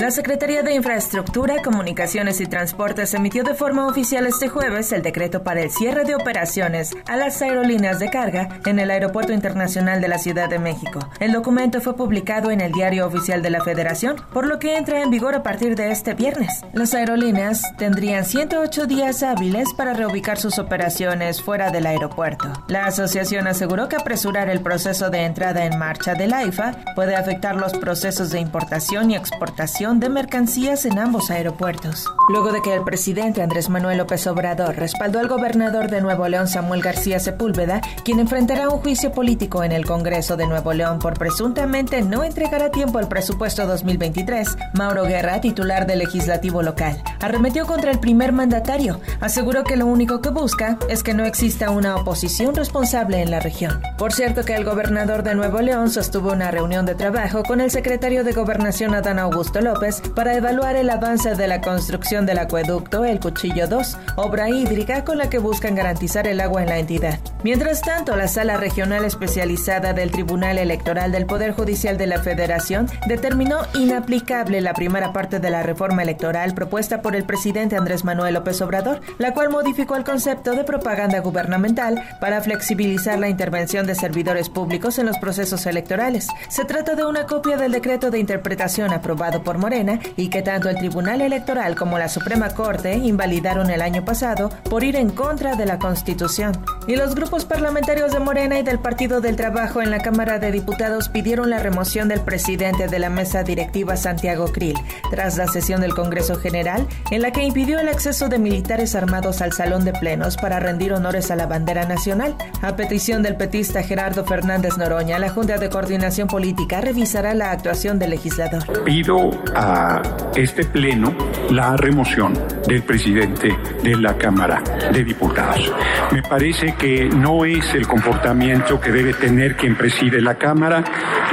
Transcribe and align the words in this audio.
La 0.00 0.10
Secretaría 0.10 0.62
de 0.62 0.72
Infraestructura, 0.72 1.60
Comunicaciones 1.62 2.40
y 2.40 2.46
Transportes 2.46 3.12
emitió 3.12 3.44
de 3.44 3.52
forma 3.52 3.86
oficial 3.86 4.24
este 4.24 4.48
jueves 4.48 4.92
el 4.92 5.02
decreto 5.02 5.42
para 5.42 5.60
el 5.60 5.70
cierre 5.70 6.04
de 6.04 6.14
operaciones 6.14 6.96
a 7.06 7.18
las 7.18 7.42
aerolíneas 7.42 7.98
de 7.98 8.08
carga 8.08 8.60
en 8.64 8.78
el 8.78 8.90
Aeropuerto 8.90 9.34
Internacional 9.34 10.00
de 10.00 10.08
la 10.08 10.16
Ciudad 10.16 10.48
de 10.48 10.58
México. 10.58 11.00
El 11.20 11.32
documento 11.32 11.82
fue 11.82 11.96
publicado 11.96 12.50
en 12.50 12.62
el 12.62 12.72
Diario 12.72 13.06
Oficial 13.06 13.42
de 13.42 13.50
la 13.50 13.62
Federación, 13.62 14.16
por 14.32 14.46
lo 14.46 14.58
que 14.58 14.78
entra 14.78 15.02
en 15.02 15.10
vigor 15.10 15.34
a 15.34 15.42
partir 15.42 15.76
de 15.76 15.90
este 15.90 16.14
viernes. 16.14 16.62
Las 16.72 16.94
aerolíneas 16.94 17.62
tendrían 17.76 18.24
108 18.24 18.86
días 18.86 19.22
hábiles 19.22 19.68
para 19.76 19.92
reubicar 19.92 20.38
sus 20.38 20.58
operaciones 20.58 21.42
fuera 21.42 21.70
del 21.70 21.84
aeropuerto. 21.84 22.50
La 22.68 22.86
asociación 22.86 23.46
aseguró 23.46 23.90
que 23.90 23.96
apresurar 23.96 24.48
el 24.48 24.62
proceso 24.62 25.10
de 25.10 25.26
entrada 25.26 25.66
en 25.66 25.78
marcha 25.78 26.14
del 26.14 26.32
AIFA 26.32 26.72
puede 26.94 27.16
afectar 27.16 27.54
los 27.56 27.74
procesos 27.74 28.30
de 28.30 28.40
importación 28.40 29.10
y 29.10 29.16
exportación 29.16 29.89
de 29.98 30.08
mercancías 30.08 30.84
en 30.84 31.00
ambos 31.00 31.30
aeropuertos. 31.30 32.06
Luego 32.28 32.52
de 32.52 32.62
que 32.62 32.74
el 32.74 32.84
presidente 32.84 33.42
Andrés 33.42 33.68
Manuel 33.68 33.98
López 33.98 34.24
Obrador 34.28 34.76
respaldó 34.76 35.18
al 35.18 35.26
gobernador 35.26 35.90
de 35.90 36.00
Nuevo 36.00 36.28
León 36.28 36.46
Samuel 36.46 36.80
García 36.80 37.18
Sepúlveda, 37.18 37.80
quien 38.04 38.20
enfrentará 38.20 38.68
un 38.68 38.78
juicio 38.78 39.10
político 39.10 39.64
en 39.64 39.72
el 39.72 39.84
Congreso 39.84 40.36
de 40.36 40.46
Nuevo 40.46 40.72
León 40.72 41.00
por 41.00 41.14
presuntamente 41.14 42.02
no 42.02 42.22
entregar 42.22 42.62
a 42.62 42.70
tiempo 42.70 43.00
el 43.00 43.08
presupuesto 43.08 43.66
2023, 43.66 44.56
Mauro 44.74 45.02
Guerra, 45.02 45.40
titular 45.40 45.88
del 45.88 45.98
legislativo 45.98 46.62
local, 46.62 47.02
arremetió 47.20 47.66
contra 47.66 47.90
el 47.90 47.98
primer 47.98 48.32
mandatario, 48.32 49.00
aseguró 49.20 49.64
que 49.64 49.76
lo 49.76 49.86
único 49.86 50.20
que 50.20 50.28
busca 50.28 50.78
es 50.88 51.02
que 51.02 51.14
no 51.14 51.24
exista 51.24 51.70
una 51.70 51.96
oposición 51.96 52.54
responsable 52.54 53.22
en 53.22 53.32
la 53.32 53.40
región. 53.40 53.80
Por 53.98 54.12
cierto 54.12 54.44
que 54.44 54.54
el 54.54 54.64
gobernador 54.64 55.24
de 55.24 55.34
Nuevo 55.34 55.60
León 55.60 55.90
sostuvo 55.90 56.32
una 56.32 56.52
reunión 56.52 56.86
de 56.86 56.94
trabajo 56.94 57.42
con 57.42 57.60
el 57.60 57.72
secretario 57.72 58.22
de 58.22 58.32
Gobernación 58.32 58.94
Adán 58.94 59.18
Augusto 59.18 59.60
López 59.60 59.79
para 60.14 60.34
evaluar 60.34 60.76
el 60.76 60.90
avance 60.90 61.34
de 61.34 61.48
la 61.48 61.62
construcción 61.62 62.26
del 62.26 62.38
acueducto 62.38 63.06
El 63.06 63.18
Cuchillo 63.18 63.66
2, 63.66 63.96
obra 64.16 64.50
hídrica 64.50 65.06
con 65.06 65.16
la 65.16 65.30
que 65.30 65.38
buscan 65.38 65.74
garantizar 65.74 66.26
el 66.26 66.40
agua 66.40 66.62
en 66.62 66.68
la 66.68 66.78
entidad. 66.78 67.18
Mientras 67.44 67.80
tanto, 67.80 68.14
la 68.14 68.28
Sala 68.28 68.58
Regional 68.58 69.06
Especializada 69.06 69.94
del 69.94 70.10
Tribunal 70.10 70.58
Electoral 70.58 71.12
del 71.12 71.24
Poder 71.24 71.52
Judicial 71.52 71.96
de 71.96 72.06
la 72.06 72.20
Federación 72.20 72.90
determinó 73.06 73.60
inaplicable 73.72 74.60
la 74.60 74.74
primera 74.74 75.14
parte 75.14 75.38
de 75.38 75.48
la 75.48 75.62
reforma 75.62 76.02
electoral 76.02 76.52
propuesta 76.54 77.00
por 77.00 77.16
el 77.16 77.24
presidente 77.24 77.76
Andrés 77.76 78.04
Manuel 78.04 78.34
López 78.34 78.60
Obrador, 78.60 79.00
la 79.16 79.32
cual 79.32 79.48
modificó 79.48 79.96
el 79.96 80.04
concepto 80.04 80.52
de 80.52 80.64
propaganda 80.64 81.20
gubernamental 81.20 82.02
para 82.20 82.42
flexibilizar 82.42 83.18
la 83.18 83.30
intervención 83.30 83.86
de 83.86 83.94
servidores 83.94 84.50
públicos 84.50 84.98
en 84.98 85.06
los 85.06 85.16
procesos 85.18 85.64
electorales. 85.64 86.28
Se 86.50 86.66
trata 86.66 86.94
de 86.94 87.06
una 87.06 87.24
copia 87.24 87.56
del 87.56 87.72
decreto 87.72 88.10
de 88.10 88.18
interpretación 88.18 88.92
aprobado 88.92 89.42
por 89.42 89.56
Morena 89.70 90.00
y 90.16 90.30
que 90.30 90.42
tanto 90.42 90.68
el 90.68 90.78
Tribunal 90.78 91.20
Electoral 91.20 91.76
como 91.76 91.96
la 91.96 92.08
Suprema 92.08 92.48
Corte 92.50 92.94
invalidaron 92.96 93.70
el 93.70 93.82
año 93.82 94.04
pasado 94.04 94.50
por 94.68 94.82
ir 94.82 94.96
en 94.96 95.10
contra 95.10 95.54
de 95.54 95.64
la 95.64 95.78
Constitución. 95.78 96.58
Y 96.88 96.96
los 96.96 97.14
grupos 97.14 97.44
parlamentarios 97.44 98.10
de 98.10 98.18
Morena 98.18 98.58
y 98.58 98.64
del 98.64 98.80
Partido 98.80 99.20
del 99.20 99.36
Trabajo 99.36 99.80
en 99.80 99.92
la 99.92 100.00
Cámara 100.00 100.40
de 100.40 100.50
Diputados 100.50 101.08
pidieron 101.08 101.50
la 101.50 101.60
remoción 101.60 102.08
del 102.08 102.20
presidente 102.20 102.88
de 102.88 102.98
la 102.98 103.10
mesa 103.10 103.44
directiva 103.44 103.96
Santiago 103.96 104.46
Krill 104.46 104.74
tras 105.08 105.36
la 105.36 105.46
sesión 105.46 105.82
del 105.82 105.94
Congreso 105.94 106.34
General 106.34 106.84
en 107.12 107.22
la 107.22 107.30
que 107.30 107.44
impidió 107.44 107.78
el 107.78 107.88
acceso 107.88 108.28
de 108.28 108.40
militares 108.40 108.96
armados 108.96 109.40
al 109.40 109.52
salón 109.52 109.84
de 109.84 109.92
plenos 109.92 110.36
para 110.36 110.58
rendir 110.58 110.92
honores 110.94 111.30
a 111.30 111.36
la 111.36 111.46
bandera 111.46 111.84
nacional. 111.84 112.34
A 112.60 112.74
petición 112.74 113.22
del 113.22 113.36
petista 113.36 113.84
Gerardo 113.84 114.24
Fernández 114.24 114.76
Noroña, 114.78 115.20
la 115.20 115.28
Junta 115.28 115.58
de 115.58 115.70
Coordinación 115.70 116.26
Política 116.26 116.80
revisará 116.80 117.34
la 117.34 117.52
actuación 117.52 118.00
del 118.00 118.10
legislador. 118.10 118.64
Pido 118.84 119.30
a 119.60 120.00
este 120.34 120.64
pleno 120.64 121.14
la 121.50 121.76
remoción 121.76 122.32
del 122.66 122.82
presidente 122.82 123.56
de 123.82 123.96
la 123.96 124.16
Cámara 124.16 124.62
de 124.92 125.04
Diputados. 125.04 125.70
Me 126.12 126.22
parece 126.22 126.74
que 126.74 127.08
no 127.08 127.44
es 127.44 127.74
el 127.74 127.86
comportamiento 127.86 128.80
que 128.80 128.90
debe 128.90 129.12
tener 129.12 129.56
quien 129.56 129.76
preside 129.76 130.22
la 130.22 130.36
Cámara 130.36 130.82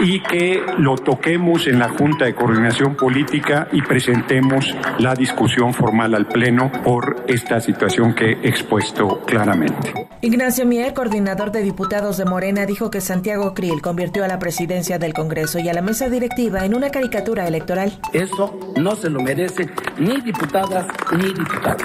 y 0.04 0.22
que 0.22 0.62
lo 0.78 0.96
toquemos 0.96 1.68
en 1.68 1.80
la 1.80 1.90
Junta 1.90 2.26
de 2.26 2.36
Coordinación 2.36 2.96
Política 2.96 3.70
y 3.72 3.82
presentemos 3.82 4.76
la 5.00 5.14
discusión 5.14 5.74
formal 5.74 6.14
al 6.14 6.28
Pleno 6.28 6.72
por 6.84 7.24
esta 7.28 7.62
situación 7.62 8.14
que 8.14 8.32
he 8.32 8.50
expuesto 8.50 9.22
claramente. 9.26 9.94
Ignacio 10.22 10.66
Mier, 10.66 10.94
coordinador 10.94 11.52
de 11.52 11.62
diputados 11.62 12.18
de 12.18 12.26
Morena, 12.26 12.66
dijo 12.66 12.90
que 12.90 13.02
Santiago 13.02 13.54
Krill 13.54 13.82
convirtió 13.82 14.24
a 14.24 14.28
la 14.28 14.40
presidencia 14.40 14.98
del 14.98 15.14
Congreso 15.14 15.60
y 15.60 15.70
a 15.70 15.74
la 15.74 15.82
mesa 15.82 16.10
directiva 16.10 16.66
en 16.66 16.76
una 16.76 16.90
caricatura 16.90 17.48
electoral. 17.48 18.00
Eso 18.18 18.60
no 18.76 18.96
se 18.96 19.12
lo 19.12 19.22
merecen 19.22 19.72
ni 20.00 20.20
diputadas 20.22 20.88
ni 21.16 21.26
diputados. 21.26 21.84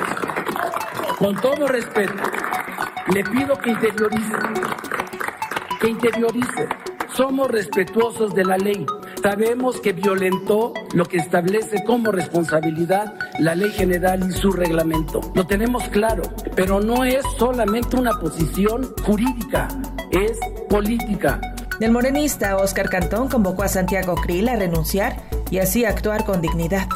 Con 1.19 1.37
todo 1.37 1.67
respeto, 1.67 2.15
le 3.13 3.23
pido 3.23 3.59
que 3.59 3.69
interiorice, 3.69 4.33
que 5.79 5.89
interiorice. 5.91 6.69
Somos 7.13 7.51
respetuosos 7.51 8.35
de 8.35 8.47
la 8.47 8.57
ley. 8.57 8.87
Sabemos 9.23 9.79
que 9.83 9.93
violentó 9.93 10.73
lo 10.95 11.05
que 11.05 11.19
establece 11.19 11.85
como 11.85 12.11
responsabilidad 12.11 13.15
la 13.39 13.55
ley 13.55 13.71
general 13.71 14.27
y 14.27 14.33
su 14.33 14.53
reglamento. 14.53 15.21
Lo 15.35 15.47
tenemos 15.47 15.87
claro, 15.91 16.23
pero 16.57 16.81
no 16.81 17.05
es 17.05 17.27
solamente 17.37 17.99
una 17.99 18.13
posición 18.13 18.95
jurídica, 19.05 19.69
es 20.11 20.39
política. 20.71 21.43
El 21.79 21.91
morenista 21.91 22.57
Oscar 22.57 22.89
Cantón 22.89 23.29
convocó 23.29 23.65
a 23.65 23.69
Santiago 23.69 24.15
Krill 24.15 24.49
a 24.49 24.57
renunciar 24.57 25.42
y 25.53 25.59
así 25.59 25.85
actuar 25.85 26.25
con 26.25 26.41
dignidad. 26.41 26.89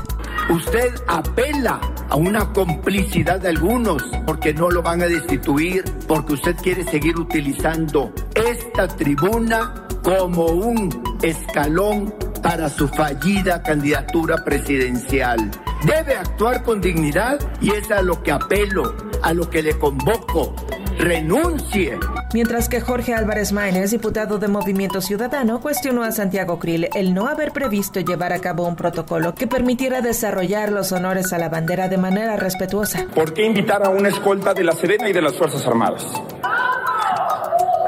Usted 0.48 0.94
apela 1.06 1.78
a 2.08 2.16
una 2.16 2.52
complicidad 2.52 3.38
de 3.38 3.50
algunos 3.50 4.02
porque 4.26 4.54
no 4.54 4.70
lo 4.70 4.82
van 4.82 5.02
a 5.02 5.06
destituir, 5.06 5.84
porque 6.08 6.32
usted 6.32 6.56
quiere 6.56 6.82
seguir 6.84 7.18
utilizando 7.18 8.12
esta 8.34 8.88
tribuna 8.88 9.86
como 10.02 10.46
un 10.46 11.18
escalón 11.20 12.14
para 12.42 12.70
su 12.70 12.88
fallida 12.88 13.62
candidatura 13.62 14.36
presidencial. 14.42 15.50
Debe 15.84 16.16
actuar 16.16 16.62
con 16.62 16.80
dignidad 16.80 17.38
y 17.60 17.72
es 17.72 17.90
a 17.90 18.00
lo 18.00 18.22
que 18.22 18.32
apelo, 18.32 18.96
a 19.22 19.34
lo 19.34 19.50
que 19.50 19.62
le 19.62 19.78
convoco. 19.78 20.54
Renuncie. 20.98 21.98
Mientras 22.34 22.68
que 22.68 22.80
Jorge 22.80 23.14
Álvarez 23.14 23.52
Maínez, 23.52 23.92
diputado 23.92 24.38
de 24.38 24.48
Movimiento 24.48 25.00
Ciudadano, 25.00 25.60
cuestionó 25.60 26.02
a 26.02 26.10
Santiago 26.10 26.58
Krill 26.58 26.88
el 26.94 27.14
no 27.14 27.28
haber 27.28 27.52
previsto 27.52 28.00
llevar 28.00 28.32
a 28.32 28.40
cabo 28.40 28.66
un 28.66 28.74
protocolo 28.76 29.34
que 29.34 29.46
permitiera 29.46 30.00
desarrollar 30.00 30.72
los 30.72 30.90
honores 30.92 31.32
a 31.32 31.38
la 31.38 31.48
bandera 31.48 31.88
de 31.88 31.98
manera 31.98 32.36
respetuosa. 32.36 33.06
¿Por 33.14 33.32
qué 33.32 33.44
invitar 33.44 33.84
a 33.84 33.90
una 33.90 34.08
escolta 34.08 34.54
de 34.54 34.64
la 34.64 34.72
Serena 34.72 35.08
y 35.08 35.12
de 35.12 35.22
las 35.22 35.36
Fuerzas 35.36 35.66
Armadas? 35.66 36.04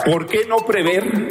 ¿Por 0.04 0.26
qué 0.26 0.47
no 0.49 0.59
prever 0.59 1.28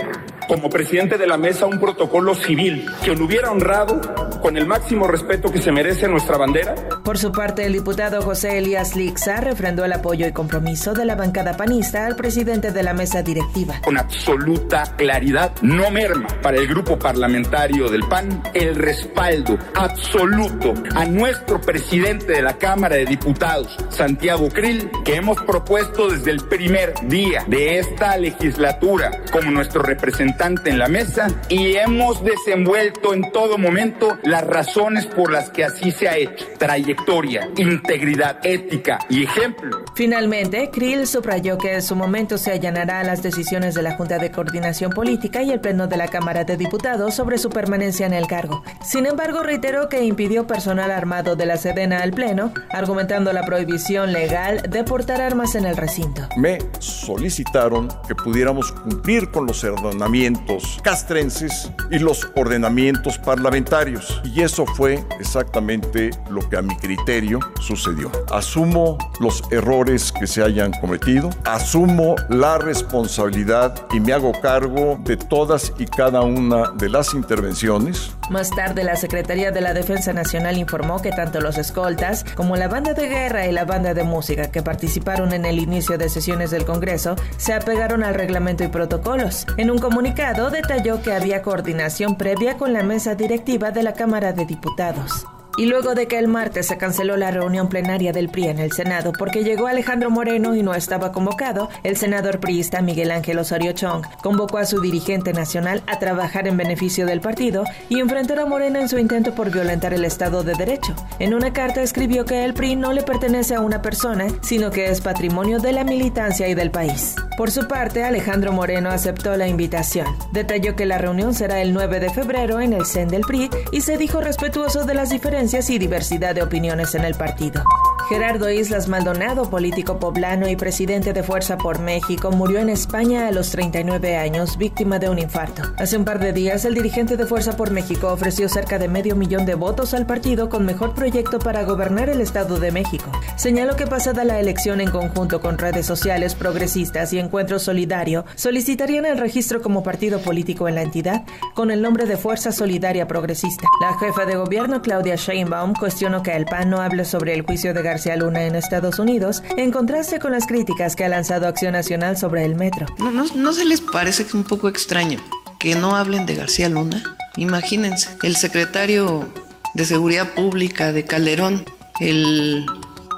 como 0.48 0.70
presidente 0.70 1.18
de 1.18 1.28
la 1.28 1.38
mesa 1.38 1.66
un 1.66 1.80
protocolo 1.80 2.36
civil 2.36 2.86
que 3.04 3.16
lo 3.16 3.26
hubiera 3.26 3.52
honrado 3.52 4.00
con 4.48 4.56
el 4.56 4.66
máximo 4.66 5.10
respeto 5.10 5.52
que 5.52 5.62
se 5.62 5.74
merece 5.74 6.08
nuestra 6.08 6.38
bandera? 6.38 6.74
Por 7.04 7.18
su 7.18 7.34
parte, 7.34 7.66
el 7.66 7.74
diputado 7.74 8.22
José 8.22 8.60
Elías 8.60 8.96
Lixa 8.96 9.42
refrendó 9.42 9.84
el 9.84 9.92
apoyo 9.92 10.26
y 10.26 10.32
compromiso 10.32 10.94
de 10.94 11.04
la 11.04 11.16
bancada 11.16 11.58
panista 11.58 12.06
al 12.06 12.16
presidente 12.16 12.72
de 12.72 12.82
la 12.82 12.94
mesa 12.94 13.22
directiva. 13.22 13.82
Con 13.84 13.98
absoluta 13.98 14.96
claridad, 14.96 15.52
no 15.62 15.92
merma 15.92 16.30
para 16.42 16.60
el 16.60 16.68
grupo 16.70 16.98
parlamentario 16.98 17.90
del 17.90 18.08
PAN 18.08 18.42
el 18.54 18.76
respaldo 18.76 19.58
absoluto 19.76 20.74
a 20.96 21.04
nuestro 21.04 21.60
presidente 21.60 22.32
de 22.32 22.42
la 22.42 22.58
Cámara 22.58 22.96
de 22.96 23.06
Diputados, 23.06 23.76
Santiago 23.90 24.48
Krill, 24.48 24.90
que 25.04 25.16
hemos 25.16 25.42
propuesto 25.42 26.10
desde 26.10 26.32
el 26.32 26.40
primer 26.48 26.94
día 27.10 27.44
de 27.48 27.80
esta 27.80 28.16
legislatura 28.16 29.12
como 29.30 29.52
nuestro 29.52 29.82
representante 29.82 30.70
en 30.70 30.80
la 30.80 30.88
mesa 30.88 31.28
y 31.50 31.76
hemos 31.76 32.24
desenvuelto 32.24 33.14
en 33.14 33.30
todo 33.34 33.58
momento 33.58 34.18
las 34.38 34.46
razones 34.46 35.08
por 35.08 35.32
las 35.32 35.50
que 35.50 35.64
así 35.64 35.90
se 35.90 36.08
ha 36.08 36.16
hecho. 36.16 36.46
Trayectoria, 36.60 37.50
integridad, 37.58 38.38
ética 38.44 39.00
y 39.10 39.24
ejemplo. 39.24 39.84
Finalmente, 39.96 40.70
Krill 40.70 41.08
subrayó 41.08 41.58
que 41.58 41.74
en 41.74 41.82
su 41.82 41.96
momento 41.96 42.38
se 42.38 42.52
allanará 42.52 43.00
a 43.00 43.04
las 43.04 43.24
decisiones 43.24 43.74
de 43.74 43.82
la 43.82 43.96
Junta 43.96 44.20
de 44.20 44.30
Coordinación 44.30 44.92
Política 44.92 45.42
y 45.42 45.52
el 45.52 45.60
Pleno 45.60 45.88
de 45.88 45.98
la 45.98 46.08
Cámara 46.08 46.44
de 46.44 46.56
Diputados 46.56 47.16
sobre 47.16 47.40
su 47.40 47.50
permanencia 47.50 48.06
en 48.06 48.14
el 48.14 48.28
cargo. 48.28 48.64
Sin 48.84 49.08
embargo, 49.08 49.42
reiteró 49.42 49.90
que 49.90 50.04
impidió 50.04 50.46
personal 50.46 50.92
armado 50.92 51.36
de 51.36 51.48
la 51.48 51.58
Sedena 51.58 52.04
al 52.04 52.12
Pleno, 52.12 52.54
argumentando 52.70 53.34
la 53.34 53.44
prohibición 53.44 54.14
legal 54.14 54.62
de 54.70 54.84
portar 54.84 55.20
armas 55.20 55.56
en 55.56 55.66
el 55.66 55.76
recinto. 55.78 56.30
Me 56.38 56.60
solicitaron 56.78 57.88
que 58.08 58.14
pudiéramos 58.14 58.72
cumplir 58.72 59.32
con 59.32 59.48
los 59.48 59.64
ordenamientos 59.64 60.80
castrenses 60.84 61.72
y 61.90 61.98
los 61.98 62.30
ordenamientos 62.36 63.18
parlamentarios. 63.18 64.17
Y 64.24 64.42
eso 64.42 64.66
fue 64.66 65.04
exactamente 65.20 66.12
lo 66.30 66.48
que 66.50 66.58
a 66.58 66.62
mi 66.62 66.76
criterio 66.78 67.40
sucedió. 67.60 68.12
Asumo 68.32 68.98
los 69.20 69.44
errores 69.52 70.12
que 70.12 70.28
se 70.28 70.44
hayan 70.44 70.72
cometido, 70.80 71.30
asumo 71.46 72.16
la 72.30 72.58
responsabilidad 72.58 73.76
y 73.92 74.00
me 74.00 74.14
hago 74.14 74.32
cargo 74.42 75.00
de 75.04 75.18
todas 75.18 75.74
y 75.78 75.86
cada 75.86 76.22
una 76.22 76.72
de 76.72 76.90
las 76.90 77.14
intervenciones. 77.14 78.12
Más 78.30 78.50
tarde, 78.50 78.84
la 78.84 78.96
Secretaría 78.96 79.52
de 79.52 79.62
la 79.62 79.74
Defensa 79.74 80.12
Nacional 80.12 80.58
informó 80.58 81.02
que 81.02 81.12
tanto 81.12 81.40
los 81.40 81.58
escoltas 81.58 82.26
como 82.36 82.58
la 82.58 82.68
banda 82.68 82.94
de 82.94 83.08
guerra 83.08 83.48
y 83.48 83.52
la 83.52 83.64
banda 83.64 83.94
de 83.94 84.04
música 84.04 84.52
que 84.52 84.62
participaron 84.62 85.34
en 85.34 85.46
el 85.46 85.60
inicio 85.60 85.98
de 85.98 86.10
sesiones 86.10 86.52
del 86.52 86.66
Congreso 86.66 87.16
se 87.38 87.54
apegaron 87.54 88.04
al 88.04 88.16
reglamento 88.16 88.64
y 88.64 88.68
protocolos. 88.68 89.46
En 89.58 89.72
un 89.72 89.80
comunicado 89.80 90.50
detalló 90.50 91.02
que 91.02 91.14
había 91.14 91.42
coordinación 91.42 92.18
previa 92.18 92.58
con 92.58 92.74
la 92.74 92.84
mesa 92.84 93.16
directiva 93.16 93.72
de 93.72 93.84
la 93.84 93.94
Cámara 93.94 94.07
de 94.08 94.46
Diputados. 94.46 95.37
Y 95.58 95.66
luego 95.66 95.96
de 95.96 96.08
que 96.08 96.20
el 96.20 96.28
martes 96.28 96.68
se 96.68 96.78
canceló 96.78 97.18
la 97.18 97.32
reunión 97.32 97.68
plenaria 97.68 98.14
del 98.14 98.30
PRI 98.30 98.50
en 98.50 98.60
el 98.60 98.72
Senado 98.74 99.12
porque 99.12 99.44
llegó 99.44 99.66
Alejandro 99.66 100.12
Moreno 100.12 100.56
y 100.56 100.62
no 100.62 100.76
estaba 100.76 101.12
convocado, 101.12 101.68
el 101.82 101.98
senador 101.98 102.40
priista 102.40 102.84
Miguel 102.84 103.10
Ángel 103.10 103.40
Osorio 103.40 103.72
Chong 103.72 104.04
convocó 104.22 104.60
a 104.60 104.68
su 104.68 104.80
dirigente 104.82 105.34
nacional 105.34 105.82
a 105.88 105.98
trabajar 105.98 106.48
en 106.48 106.58
beneficio 106.58 107.08
del 107.08 107.22
partido 107.22 107.64
y 107.90 108.00
enfrentar 108.00 108.40
a 108.40 108.46
Moreno 108.46 108.78
en 108.78 108.88
su 108.88 109.00
intento 109.00 109.34
por 109.34 109.50
violentar 109.50 109.96
el 109.96 110.06
Estado 110.06 110.44
de 110.44 110.54
Derecho. 110.54 110.96
En 111.18 111.34
una 111.34 111.52
carta 111.54 111.82
escribió 111.82 112.24
que 112.24 112.46
el 112.46 112.54
PRI 112.54 112.76
no 112.76 112.94
le 112.94 113.02
pertenece 113.02 113.56
a 113.56 113.62
una 113.62 113.82
persona, 113.82 114.28
sino 114.42 114.70
que 114.70 114.92
es 114.92 115.02
patrimonio 115.02 115.58
de 115.58 115.74
la 115.74 115.84
militancia 115.84 116.48
y 116.48 116.54
del 116.54 116.70
país. 116.70 117.16
Por 117.36 117.50
su 117.50 117.68
parte, 117.68 118.04
Alejandro 118.04 118.52
Moreno 118.52 118.90
aceptó 118.90 119.36
la 119.36 119.48
invitación. 119.48 120.06
Detalló 120.34 120.76
que 120.76 120.86
la 120.86 121.00
reunión 121.00 121.34
será 121.34 121.62
el 121.64 121.74
9 121.74 122.00
de 122.00 122.12
febrero 122.12 122.60
en 122.60 122.74
el 122.74 122.86
CEN 122.86 123.08
del 123.08 123.22
PRI 123.22 123.50
y 123.72 123.82
se 123.82 123.98
dijo 123.98 124.22
respetuoso 124.22 124.86
de 124.86 124.94
las 124.94 125.10
diferencias 125.10 125.47
y 125.48 125.78
diversidad 125.78 126.36
de 126.36 126.44
opiniones 126.44 126.94
en 126.94 127.06
el 127.06 127.16
partido. 127.16 127.64
Gerardo 128.10 128.50
Islas 128.50 128.88
Maldonado, 128.88 129.50
político 129.50 130.00
poblano 130.00 130.48
y 130.48 130.56
presidente 130.56 131.12
de 131.12 131.24
Fuerza 131.24 131.58
por 131.58 131.80
México, 131.80 132.32
murió 132.32 132.60
en 132.60 132.70
España 132.70 133.28
a 133.28 133.34
los 133.34 133.50
39 133.50 134.16
años, 134.16 134.58
víctima 134.58 134.98
de 134.98 135.10
un 135.10 135.20
infarto. 135.20 135.64
Hace 135.78 135.98
un 135.98 136.06
par 136.06 136.20
de 136.20 136.32
días, 136.32 136.64
el 136.64 136.74
dirigente 136.74 137.18
de 137.18 137.26
Fuerza 137.26 137.58
por 137.58 137.72
México 137.72 138.08
ofreció 138.08 138.48
cerca 138.48 138.80
de 138.80 138.88
medio 138.88 139.18
millón 139.18 139.46
de 139.46 139.56
votos 139.56 139.94
al 139.94 140.06
partido 140.06 140.48
con 140.48 140.66
mejor 140.66 140.94
proyecto 140.94 141.38
para 141.40 141.64
gobernar 141.64 142.08
el 142.08 142.22
Estado 142.22 142.62
de 142.62 142.72
México. 142.72 143.12
Señaló 143.36 143.76
que 143.76 143.88
pasada 143.88 144.24
la 144.24 144.40
elección 144.40 144.80
en 144.80 144.90
conjunto 144.90 145.42
con 145.42 145.58
redes 145.58 145.86
sociales 145.86 146.34
progresistas 146.34 147.12
y 147.12 147.20
Encuentro 147.20 147.60
Solidario, 147.60 148.24
solicitarían 148.36 149.06
el 149.06 149.18
registro 149.18 149.62
como 149.62 149.84
partido 149.84 150.20
político 150.20 150.70
en 150.70 150.76
la 150.76 150.82
entidad 150.84 151.26
con 151.54 151.72
el 151.72 151.82
nombre 151.82 152.06
de 152.06 152.16
Fuerza 152.16 152.54
Solidaria 152.54 153.06
Progresista. 153.06 153.68
La 153.82 153.98
jefa 154.00 154.26
de 154.26 154.38
gobierno, 154.38 154.82
Claudia 154.82 155.16
Sheinbaum, 155.16 155.74
cuestionó 155.74 156.24
que 156.24 156.34
el 156.38 156.46
PAN 156.46 156.70
no 156.70 156.80
hable 156.80 157.04
sobre 157.04 157.34
el 157.34 157.42
juicio 157.42 157.74
de 157.74 157.82
García 157.82 157.97
Luna 158.18 158.46
en 158.46 158.56
Estados 158.56 159.00
Unidos, 159.00 159.44
en 159.58 159.72
contraste 159.72 160.20
con 160.20 160.32
las 160.32 160.46
críticas 160.46 160.96
que 160.96 161.04
ha 161.06 161.10
lanzado 161.10 161.48
Acción 161.48 161.74
Nacional 161.74 162.18
sobre 162.18 162.46
el 162.46 162.56
metro. 162.56 162.86
¿No, 163.00 163.12
no, 163.12 163.54
se 163.54 163.66
les 163.66 163.82
parece 163.82 164.26
un 164.34 164.44
poco 164.44 164.70
extraño 164.70 165.20
que 165.60 165.76
no 165.76 165.96
hablen 165.96 166.26
de 166.26 166.36
García 166.36 166.70
Luna? 166.70 167.04
Imagínense, 167.36 168.10
el 168.24 168.36
secretario 168.36 169.28
de 169.74 169.86
Seguridad 169.86 170.34
Pública 170.34 170.92
de 170.94 171.06
Calderón, 171.06 171.66
el 172.00 172.66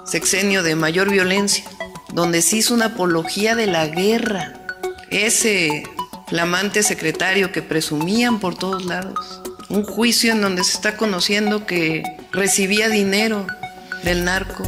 sexenio 0.06 0.64
de 0.64 0.76
mayor 0.76 1.10
violencia, 1.10 1.66
donde 2.14 2.42
se 2.42 2.58
hizo 2.58 2.74
una 2.74 2.88
apología 2.88 3.56
de 3.56 3.68
la 3.68 3.88
guerra. 3.88 4.54
Ese 5.10 5.84
flamante 6.28 6.84
secretario 6.84 7.52
que 7.52 7.62
presumían 7.62 8.40
por 8.40 8.56
todos 8.56 8.86
lados. 8.86 9.42
Un 9.70 9.84
juicio 9.84 10.32
en 10.32 10.42
donde 10.42 10.64
se 10.64 10.74
está 10.74 10.98
conociendo 10.98 11.66
que 11.66 12.04
recibía 12.32 12.90
dinero 12.90 13.48
del 14.04 14.26
narco. 14.26 14.64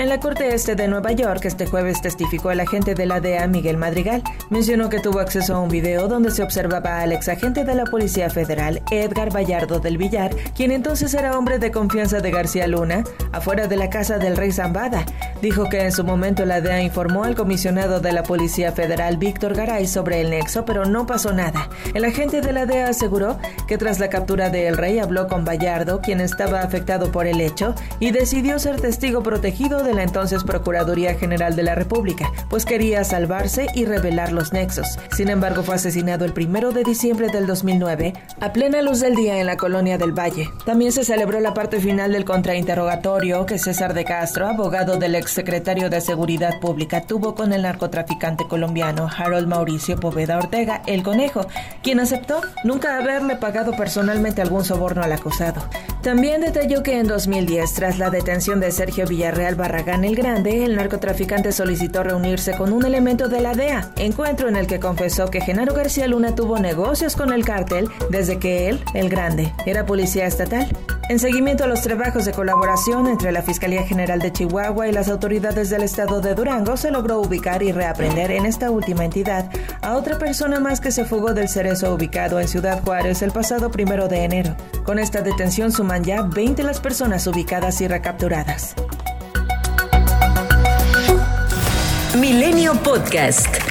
En 0.00 0.08
la 0.08 0.18
Corte 0.18 0.54
Este 0.54 0.76
de 0.76 0.88
Nueva 0.88 1.12
York, 1.12 1.44
este 1.44 1.66
jueves 1.66 2.00
testificó 2.00 2.50
el 2.50 2.60
agente 2.60 2.94
de 2.94 3.04
la 3.04 3.20
DEA, 3.20 3.46
Miguel 3.48 3.76
Madrigal. 3.76 4.22
Mencionó 4.48 4.88
que 4.88 4.98
tuvo 4.98 5.20
acceso 5.20 5.54
a 5.54 5.60
un 5.60 5.68
video 5.68 6.08
donde 6.08 6.30
se 6.30 6.42
observaba 6.42 7.02
al 7.02 7.12
exagente 7.12 7.64
de 7.64 7.74
la 7.74 7.84
Policía 7.84 8.30
Federal, 8.30 8.80
Edgar 8.90 9.30
Vallardo 9.30 9.78
del 9.78 9.98
Villar, 9.98 10.34
quien 10.56 10.72
entonces 10.72 11.12
era 11.12 11.36
hombre 11.36 11.58
de 11.58 11.70
confianza 11.70 12.20
de 12.20 12.30
García 12.30 12.66
Luna, 12.66 13.04
afuera 13.32 13.66
de 13.66 13.76
la 13.76 13.90
casa 13.90 14.16
del 14.16 14.38
rey 14.38 14.52
Zambada. 14.52 15.04
Dijo 15.42 15.70
que 15.70 15.80
en 15.80 15.92
su 15.92 16.04
momento 16.04 16.44
la 16.44 16.60
DEA 16.60 16.82
informó 16.82 17.24
al 17.24 17.34
comisionado 17.34 18.00
de 18.00 18.12
la 18.12 18.22
Policía 18.22 18.72
Federal, 18.72 19.16
Víctor 19.16 19.54
Garay, 19.54 19.86
sobre 19.86 20.20
el 20.20 20.28
nexo, 20.28 20.66
pero 20.66 20.84
no 20.84 21.06
pasó 21.06 21.32
nada. 21.32 21.70
El 21.94 22.04
agente 22.04 22.42
de 22.42 22.52
la 22.52 22.66
DEA 22.66 22.88
aseguró 22.88 23.38
que 23.66 23.78
tras 23.78 23.98
la 24.00 24.10
captura 24.10 24.50
de 24.50 24.68
El 24.68 24.76
Rey 24.76 24.98
habló 24.98 25.28
con 25.28 25.46
Vallardo, 25.46 26.02
quien 26.02 26.20
estaba 26.20 26.60
afectado 26.60 27.10
por 27.10 27.26
el 27.26 27.40
hecho, 27.40 27.74
y 28.00 28.10
decidió 28.10 28.58
ser 28.58 28.82
testigo 28.82 29.22
protegido 29.22 29.82
de 29.82 29.94
la 29.94 30.02
entonces 30.02 30.44
Procuraduría 30.44 31.14
General 31.14 31.56
de 31.56 31.62
la 31.62 31.74
República, 31.74 32.30
pues 32.50 32.66
quería 32.66 33.02
salvarse 33.04 33.66
y 33.74 33.86
revelar 33.86 34.32
los 34.32 34.52
nexos. 34.52 34.98
Sin 35.16 35.30
embargo, 35.30 35.62
fue 35.62 35.76
asesinado 35.76 36.26
el 36.26 36.34
primero 36.34 36.72
de 36.72 36.84
diciembre 36.84 37.28
del 37.28 37.46
2009, 37.46 38.12
a 38.40 38.52
plena 38.52 38.82
luz 38.82 39.00
del 39.00 39.14
día 39.14 39.40
en 39.40 39.46
la 39.46 39.56
colonia 39.56 39.96
del 39.96 40.12
Valle. 40.12 40.50
También 40.66 40.92
se 40.92 41.04
celebró 41.04 41.40
la 41.40 41.54
parte 41.54 41.80
final 41.80 42.12
del 42.12 42.26
contrainterrogatorio 42.26 43.46
que 43.46 43.58
César 43.58 43.94
de 43.94 44.04
Castro, 44.04 44.46
abogado 44.46 44.98
del 44.98 45.14
exsecretario 45.30 45.88
de 45.90 46.00
Seguridad 46.00 46.58
Pública, 46.58 47.02
tuvo 47.02 47.36
con 47.36 47.52
el 47.52 47.62
narcotraficante 47.62 48.48
colombiano 48.48 49.08
Harold 49.16 49.46
Mauricio 49.46 49.94
Poveda 49.94 50.38
Ortega, 50.38 50.82
el 50.86 51.04
conejo, 51.04 51.46
quien 51.84 52.00
aceptó 52.00 52.40
nunca 52.64 52.98
haberle 52.98 53.36
pagado 53.36 53.70
personalmente 53.76 54.42
algún 54.42 54.64
soborno 54.64 55.04
al 55.04 55.12
acusado. 55.12 55.62
También 56.02 56.40
detalló 56.40 56.82
que 56.82 56.98
en 56.98 57.06
2010, 57.06 57.74
tras 57.74 57.98
la 57.98 58.10
detención 58.10 58.58
de 58.58 58.72
Sergio 58.72 59.06
Villarreal 59.06 59.54
Barragán 59.54 60.04
el 60.04 60.16
Grande, 60.16 60.64
el 60.64 60.74
narcotraficante 60.74 61.52
solicitó 61.52 62.02
reunirse 62.02 62.56
con 62.56 62.72
un 62.72 62.84
elemento 62.84 63.28
de 63.28 63.40
la 63.40 63.54
DEA, 63.54 63.92
encuentro 63.98 64.48
en 64.48 64.56
el 64.56 64.66
que 64.66 64.80
confesó 64.80 65.28
que 65.28 65.40
Genaro 65.40 65.74
García 65.74 66.08
Luna 66.08 66.34
tuvo 66.34 66.58
negocios 66.58 67.14
con 67.14 67.32
el 67.32 67.44
cártel 67.44 67.88
desde 68.10 68.40
que 68.40 68.68
él, 68.68 68.82
el 68.94 69.08
Grande, 69.08 69.52
era 69.64 69.86
policía 69.86 70.26
estatal. 70.26 70.66
En 71.10 71.18
seguimiento 71.18 71.64
a 71.64 71.66
los 71.66 71.82
trabajos 71.82 72.24
de 72.24 72.30
colaboración 72.30 73.08
entre 73.08 73.32
la 73.32 73.42
Fiscalía 73.42 73.82
General 73.82 74.20
de 74.20 74.30
Chihuahua 74.30 74.86
y 74.86 74.92
las 74.92 75.08
autoridades 75.08 75.68
del 75.68 75.82
estado 75.82 76.20
de 76.20 76.36
Durango, 76.36 76.76
se 76.76 76.92
logró 76.92 77.18
ubicar 77.20 77.64
y 77.64 77.72
reaprender 77.72 78.30
en 78.30 78.46
esta 78.46 78.70
última 78.70 79.04
entidad 79.04 79.50
a 79.82 79.96
otra 79.96 80.18
persona 80.18 80.60
más 80.60 80.80
que 80.80 80.92
se 80.92 81.04
fugó 81.04 81.34
del 81.34 81.48
cerezo 81.48 81.92
ubicado 81.92 82.38
en 82.38 82.46
Ciudad 82.46 82.80
Juárez 82.84 83.22
el 83.22 83.32
pasado 83.32 83.72
primero 83.72 84.06
de 84.06 84.22
enero. 84.22 84.54
Con 84.84 85.00
esta 85.00 85.20
detención 85.20 85.72
suman 85.72 86.04
ya 86.04 86.22
20 86.22 86.62
las 86.62 86.78
personas 86.78 87.26
ubicadas 87.26 87.80
y 87.80 87.88
recapturadas. 87.88 88.76
Milenio 92.20 92.74
Podcast. 92.84 93.69